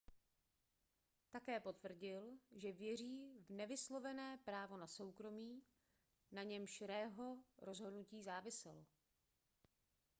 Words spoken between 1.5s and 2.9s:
potvrdil že